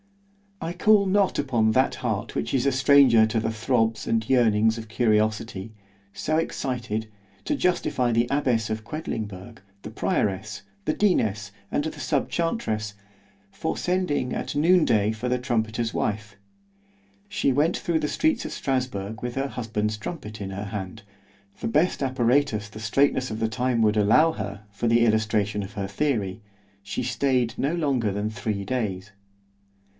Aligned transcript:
I 0.59 0.73
call 0.73 1.05
not 1.07 1.37
upon 1.37 1.71
that 1.71 1.95
heart 1.95 2.33
which 2.35 2.53
is 2.55 2.65
a 2.65 2.71
stranger 2.71 3.25
to 3.27 3.39
the 3.39 3.51
throbs 3.51 4.07
and 4.07 4.27
yearnings 4.27 4.77
of 4.77 4.87
curiosity, 4.89 5.73
so 6.13 6.37
excited, 6.37 7.07
to 7.45 7.55
justify 7.55 8.11
the 8.11 8.27
abbess 8.29 8.69
of 8.71 8.83
Quedlingberg, 8.83 9.61
the 9.83 9.89
prioress, 9.91 10.61
the 10.85 10.93
deaness, 10.93 11.51
and 11.71 11.91
sub 11.93 12.29
chantress, 12.29 12.93
for 13.51 13.75
sending 13.77 14.33
at 14.33 14.55
noon 14.55 14.85
day 14.85 15.11
for 15.11 15.29
the 15.29 15.37
trumpeter's 15.39 15.93
wife: 15.95 16.35
she 17.27 17.51
went 17.51 17.77
through 17.77 17.99
the 17.99 18.07
streets 18.07 18.45
of 18.45 18.51
Strasburg 18.51 19.21
with 19.23 19.33
her 19.35 19.47
husband's 19.47 19.97
trumpet 19.97 20.41
in 20.41 20.49
her 20.51 20.65
hand,——the 20.65 21.67
best 21.67 22.01
apparatus 22.03 22.69
the 22.69 22.79
straitness 22.79 23.29
of 23.31 23.39
the 23.39 23.49
time 23.49 23.81
would 23.83 23.97
allow 23.97 24.31
her, 24.33 24.65
for 24.71 24.87
the 24.87 25.05
illustration 25.05 25.61
of 25.63 25.73
her 25.73 25.87
theory—she 25.87 27.03
staid 27.03 27.53
no 27.57 27.73
longer 27.75 28.11
than 28.11 28.29
three 28.31 28.63
days. 28.63 29.11